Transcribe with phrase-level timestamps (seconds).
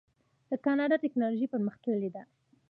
[0.49, 2.23] د کاناډا ټیکنالوژي پرمختللې ده.